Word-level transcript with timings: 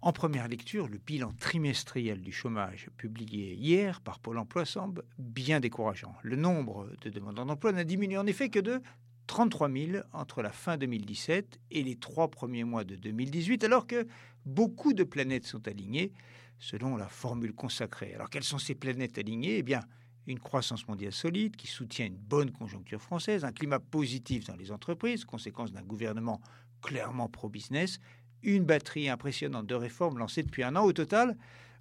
En 0.00 0.12
première 0.12 0.46
lecture, 0.46 0.86
le 0.86 0.98
bilan 0.98 1.32
trimestriel 1.40 2.20
du 2.20 2.30
chômage 2.30 2.88
publié 2.96 3.54
hier 3.54 4.00
par 4.00 4.20
Pôle 4.20 4.38
Emploi 4.38 4.64
semble 4.64 5.02
bien 5.18 5.58
décourageant. 5.58 6.14
Le 6.22 6.36
nombre 6.36 6.88
de 7.00 7.10
demandeurs 7.10 7.46
d'emploi 7.46 7.72
n'a 7.72 7.82
diminué 7.82 8.16
en 8.16 8.26
effet 8.26 8.48
que 8.48 8.60
de 8.60 8.80
33 9.26 9.68
000 9.68 10.04
entre 10.12 10.40
la 10.40 10.52
fin 10.52 10.76
2017 10.76 11.58
et 11.72 11.82
les 11.82 11.96
trois 11.96 12.30
premiers 12.30 12.62
mois 12.62 12.84
de 12.84 12.94
2018, 12.94 13.64
alors 13.64 13.88
que 13.88 14.06
beaucoup 14.46 14.92
de 14.92 15.02
planètes 15.02 15.46
sont 15.46 15.66
alignées 15.66 16.12
selon 16.60 16.96
la 16.96 17.08
formule 17.08 17.52
consacrée. 17.52 18.14
Alors 18.14 18.30
quelles 18.30 18.44
sont 18.44 18.58
ces 18.58 18.76
planètes 18.76 19.18
alignées? 19.18 19.58
Eh 19.58 19.62
bien, 19.64 19.80
une 20.28 20.38
croissance 20.38 20.86
mondiale 20.86 21.12
solide 21.12 21.56
qui 21.56 21.66
soutient 21.66 22.06
une 22.06 22.18
bonne 22.18 22.52
conjoncture 22.52 23.02
française, 23.02 23.44
un 23.44 23.52
climat 23.52 23.80
positif 23.80 24.44
dans 24.44 24.56
les 24.56 24.70
entreprises, 24.70 25.24
conséquence 25.24 25.72
d'un 25.72 25.82
gouvernement 25.82 26.40
clairement 26.82 27.28
pro-business, 27.28 27.98
une 28.42 28.64
batterie 28.64 29.08
impressionnante 29.08 29.66
de 29.66 29.74
réformes 29.74 30.18
lancées 30.18 30.42
depuis 30.42 30.62
un 30.62 30.76
an. 30.76 30.84
Au 30.84 30.92
total, 30.92 31.36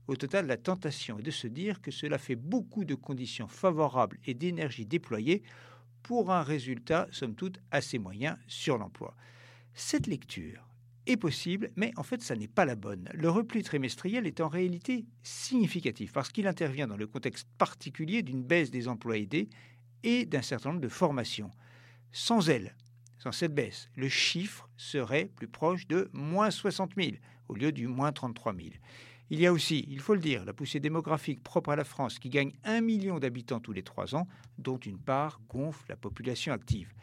au 0.08 0.16
total, 0.16 0.48
la 0.48 0.58
tentation 0.58 1.20
est 1.20 1.24
de 1.24 1.32
se 1.32 1.48
dire 1.48 1.82
que 1.82 1.92
cela 1.92 2.18
fait 2.18 2.36
beaucoup 2.36 2.86
de 2.86 2.96
conditions 2.96 3.48
favorables 3.48 4.18
et 4.26 4.34
d'énergie 4.34 4.86
déployée 4.86 5.44
pour 6.04 6.32
un 6.32 6.44
résultat, 6.44 7.08
somme 7.12 7.36
toute, 7.36 7.60
assez 7.72 8.00
moyen 8.00 8.38
sur 8.48 8.78
l'emploi. 8.78 9.16
Cette 9.74 10.08
lecture 10.08 10.66
est 11.06 11.18
possible, 11.18 11.72
mais 11.76 11.92
en 11.98 12.04
fait, 12.04 12.22
ça 12.22 12.36
n'est 12.36 12.48
pas 12.48 12.66
la 12.66 12.76
bonne. 12.76 13.10
Le 13.14 13.30
repli 13.30 13.64
trimestriel 13.64 14.26
est 14.26 14.42
en 14.42 14.48
réalité 14.48 15.06
significatif 15.24 16.14
parce 16.14 16.30
qu'il 16.30 16.48
intervient 16.48 16.88
dans 16.88 16.98
le 16.98 17.08
contexte 17.08 17.48
particulier 17.58 18.22
d'une 18.22 18.44
baisse 18.44 18.72
des 18.72 18.88
emplois 18.88 19.18
aidés 19.18 19.50
et 20.04 20.26
d'un 20.26 20.42
certain 20.42 20.70
nombre 20.70 20.82
de 20.82 20.90
formations. 20.90 21.52
Sans 22.12 22.50
elle, 22.50 22.76
sans 23.28 23.40
cette 23.40 23.54
baisse, 23.54 23.90
le 23.98 24.08
chiffre 24.08 24.70
serait 24.78 25.26
plus 25.36 25.50
proche 25.50 25.86
de 25.88 26.10
moins 26.14 26.50
60 26.50 26.92
000 26.96 27.18
au 27.50 27.56
lieu 27.56 27.74
du 27.74 27.88
moins 27.88 28.14
33 28.14 28.56
000. 28.56 28.70
Il 29.30 29.42
y 29.42 29.46
a 29.46 29.52
aussi, 29.52 29.86
il 29.90 30.00
faut 30.00 30.14
le 30.14 30.22
dire, 30.22 30.46
la 30.46 30.54
poussée 30.54 30.80
démographique 30.80 31.44
propre 31.44 31.72
à 31.72 31.76
la 31.76 31.84
France 31.84 32.20
qui 32.20 32.30
gagne 32.30 32.54
un 32.64 32.80
million 32.80 33.20
d'habitants 33.20 33.60
tous 33.60 33.74
les 33.74 33.84
trois 33.84 34.16
ans, 34.16 34.28
dont 34.58 34.78
une 34.78 34.98
part 34.98 35.42
gonfle 35.50 35.84
la 35.90 35.98
population 35.98 36.54
active. 36.54 36.94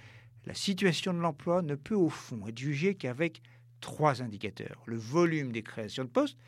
La 0.47 0.55
situation 0.55 1.13
de 1.13 1.19
l'emploi 1.19 1.61
ne 1.61 1.75
peut 1.75 1.95
au 1.95 2.09
fond 2.09 2.47
être 2.47 2.59
jugée 2.59 2.95
qu'avec 2.95 3.43
trois 3.83 4.23
indicateurs. 4.23 4.83
Le 4.87 4.97
volume 4.97 5.53
des 5.53 5.63
créations 5.63 6.05
de 6.05 6.09
postes, 6.09 6.39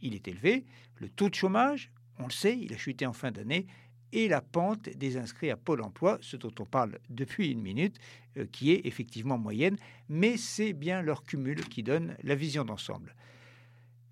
il 0.00 0.14
est 0.14 0.26
élevé. 0.26 0.64
Le 0.96 1.10
taux 1.10 1.28
de 1.28 1.34
chômage, 1.34 1.90
on 2.18 2.24
le 2.24 2.32
sait, 2.32 2.58
il 2.58 2.72
a 2.72 2.78
chuté 2.78 3.04
en 3.04 3.12
fin 3.12 3.30
d'année 3.30 3.66
et 4.12 4.28
la 4.28 4.40
pente 4.40 4.88
des 4.88 5.16
inscrits 5.16 5.50
à 5.50 5.56
Pôle 5.56 5.82
emploi, 5.82 6.18
ce 6.20 6.36
dont 6.36 6.54
on 6.58 6.64
parle 6.64 6.98
depuis 7.10 7.50
une 7.50 7.60
minute, 7.60 7.98
euh, 8.36 8.46
qui 8.50 8.72
est 8.72 8.86
effectivement 8.86 9.38
moyenne, 9.38 9.76
mais 10.08 10.36
c'est 10.36 10.72
bien 10.72 11.02
leur 11.02 11.22
cumul 11.22 11.64
qui 11.68 11.82
donne 11.82 12.16
la 12.22 12.34
vision 12.34 12.64
d'ensemble. 12.64 13.14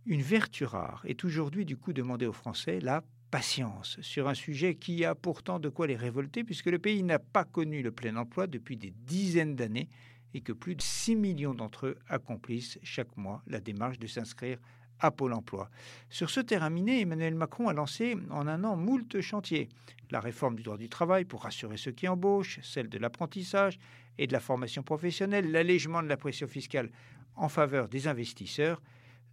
Une 0.05 0.23
vertu 0.23 0.65
rare 0.65 1.03
est 1.05 1.25
aujourd'hui 1.25 1.65
du 1.65 1.77
coup 1.77 1.93
demandée 1.93 2.27
aux 2.27 2.33
Français 2.33 2.81
la 2.81 3.03
patience 3.31 4.01
sur 4.03 4.29
un 4.29 4.35
sujet 4.35 4.77
qui 4.77 5.05
a 5.05 5.15
pourtant 5.15 5.59
de 5.59 5.69
quoi 5.69 5.87
les 5.87 5.97
révolter, 5.97 6.45
puisque 6.45 6.67
le 6.67 6.79
pays 6.79 7.03
n'a 7.03 7.19
pas 7.19 7.45
connu 7.45 7.83
le 7.83 7.91
plein 7.91 8.17
emploi 8.17 8.47
depuis 8.47 8.77
des 8.77 8.93
dizaines 9.05 9.57
d'années 9.57 9.89
et 10.33 10.43
que 10.43 10.53
plus 10.53 10.77
de 10.77 10.83
6 10.83 11.17
millions 11.17 11.55
d'entre 11.55 11.87
eux 11.87 11.99
accomplissent 12.09 12.79
chaque 12.83 13.17
mois 13.17 13.43
la 13.47 13.61
démarche 13.61 13.99
de 13.99 14.07
s'inscrire 14.07 14.59
à 15.01 15.11
Pôle 15.11 15.33
emploi. 15.33 15.71
Sur 16.11 16.31
ce 16.31 16.41
terrain 16.41 16.71
miné, 16.71 17.01
Emmanuel 17.01 17.35
Macron 17.35 17.69
a 17.69 17.73
lancé 17.73 18.17
en 18.31 18.47
un 18.47 18.65
an 18.65 18.77
moult 18.77 19.21
chantiers. 19.21 19.69
La 20.11 20.21
réforme 20.21 20.57
du 20.57 20.63
droit 20.63 20.77
du 20.77 20.89
travail 20.89 21.25
pour 21.25 21.43
rassurer 21.43 21.77
ceux 21.77 21.93
qui 21.93 22.09
embauchent, 22.09 22.61
celle 22.63 22.89
de 22.89 22.99
l'apprentissage 22.99 23.79
et 24.19 24.27
de 24.27 24.33
la 24.33 24.41
formation 24.41 24.83
professionnelle, 24.83 25.51
l'allègement 25.51 26.03
de 26.03 26.09
la 26.09 26.17
pression 26.17 26.47
fiscale 26.47 26.91
en 27.35 27.49
faveur 27.49 27.89
des 27.89 28.09
investisseurs. 28.09 28.81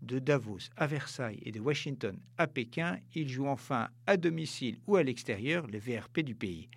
De 0.01 0.19
Davos 0.19 0.59
à 0.75 0.85
Versailles 0.85 1.39
et 1.45 1.53
de 1.53 1.61
Washington 1.61 2.19
à 2.37 2.45
Pékin, 2.45 2.99
il 3.15 3.29
joue 3.29 3.47
enfin 3.47 3.87
à 4.05 4.17
domicile 4.17 4.77
ou 4.85 4.97
à 4.97 5.03
l'extérieur 5.03 5.65
les 5.67 5.79
VRP 5.79 6.19
du 6.19 6.35
pays. 6.35 6.67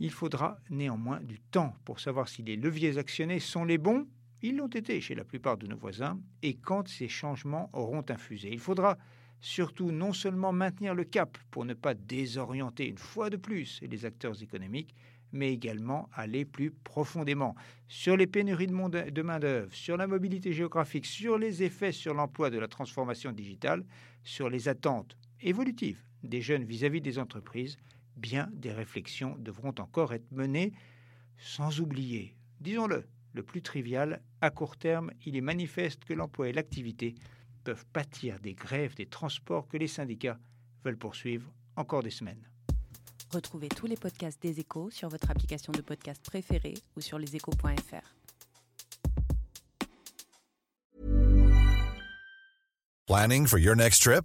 Il 0.00 0.10
faudra 0.10 0.58
néanmoins 0.68 1.20
du 1.20 1.40
temps 1.40 1.74
pour 1.86 1.98
savoir 1.98 2.28
si 2.28 2.42
les 2.42 2.56
leviers 2.56 2.98
actionnés 2.98 3.40
sont 3.40 3.64
les 3.64 3.78
bons 3.78 4.06
ils 4.42 4.56
l'ont 4.56 4.68
été 4.68 5.00
chez 5.00 5.14
la 5.14 5.24
plupart 5.24 5.56
de 5.56 5.66
nos 5.66 5.76
voisins, 5.76 6.20
et 6.42 6.54
quand 6.54 6.88
ces 6.88 7.08
changements 7.08 7.70
auront 7.72 8.04
infusé. 8.08 8.50
Il 8.52 8.58
faudra 8.58 8.98
surtout 9.40 9.90
non 9.90 10.12
seulement 10.12 10.52
maintenir 10.52 10.94
le 10.94 11.04
cap 11.04 11.38
pour 11.50 11.64
ne 11.64 11.74
pas 11.74 11.94
désorienter 11.94 12.88
une 12.88 12.98
fois 12.98 13.30
de 13.30 13.36
plus 13.36 13.80
les 13.82 14.04
acteurs 14.04 14.42
économiques, 14.42 14.94
mais 15.32 15.52
également 15.52 16.08
aller 16.12 16.44
plus 16.44 16.70
profondément 16.70 17.54
sur 17.88 18.16
les 18.16 18.26
pénuries 18.26 18.68
de 18.68 19.22
main-d'œuvre, 19.22 19.74
sur 19.74 19.96
la 19.96 20.06
mobilité 20.06 20.52
géographique, 20.52 21.06
sur 21.06 21.38
les 21.38 21.62
effets 21.62 21.92
sur 21.92 22.14
l'emploi 22.14 22.50
de 22.50 22.58
la 22.58 22.68
transformation 22.68 23.32
digitale, 23.32 23.84
sur 24.22 24.48
les 24.48 24.68
attentes 24.68 25.16
évolutives 25.40 26.02
des 26.22 26.40
jeunes 26.40 26.64
vis-à-vis 26.64 27.00
-vis 27.00 27.02
des 27.02 27.18
entreprises. 27.18 27.76
Bien 28.16 28.48
des 28.52 28.72
réflexions 28.72 29.36
devront 29.38 29.74
encore 29.78 30.14
être 30.14 30.30
menées, 30.32 30.72
sans 31.36 31.80
oublier, 31.80 32.34
disons-le, 32.60 33.04
le 33.36 33.42
plus 33.42 33.62
trivial, 33.62 34.22
à 34.40 34.50
court 34.50 34.76
terme, 34.76 35.12
il 35.24 35.36
est 35.36 35.42
manifeste 35.42 36.04
que 36.04 36.14
l'emploi 36.14 36.48
et 36.48 36.52
l'activité 36.52 37.14
peuvent 37.64 37.84
pâtir 37.92 38.40
des 38.40 38.54
grèves 38.54 38.94
des 38.94 39.06
transports 39.06 39.68
que 39.68 39.76
les 39.76 39.88
syndicats 39.88 40.38
veulent 40.84 40.96
poursuivre 40.96 41.52
encore 41.76 42.02
des 42.02 42.10
semaines. 42.10 42.48
Retrouvez 43.30 43.68
tous 43.68 43.86
les 43.86 43.96
podcasts 43.96 44.40
des 44.40 44.58
échos 44.60 44.90
sur 44.90 45.08
votre 45.08 45.30
application 45.30 45.72
de 45.72 45.82
podcast 45.82 46.24
préférée 46.24 46.74
ou 46.96 47.00
sur 47.00 47.18
leséchos.fr. 47.18 48.14
Planning 53.06 53.46
for 53.46 53.58
your 53.58 53.76
next 53.76 54.02
trip? 54.02 54.24